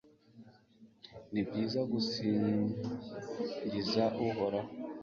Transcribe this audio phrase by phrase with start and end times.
[1.31, 4.71] ni byiza kugusingiza, uhoraho